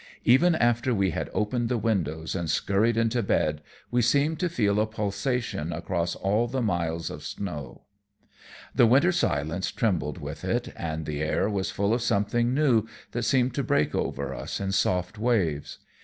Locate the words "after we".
0.55-1.11